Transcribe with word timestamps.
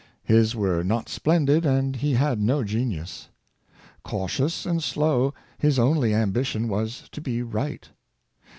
^ 0.01 0.03
His 0.23 0.55
were 0.55 0.83
not 0.83 1.09
splendid, 1.09 1.63
and 1.63 1.97
he 1.97 2.15
had 2.15 2.41
no 2.41 2.63
genius. 2.63 3.29
Cautious 4.03 4.65
and 4.65 4.81
slow, 4.81 5.31
his 5.59 5.77
only 5.77 6.11
ambition 6.11 6.67
was 6.69 7.07
to 7.11 7.21
be 7.21 7.43
right. 7.43 7.87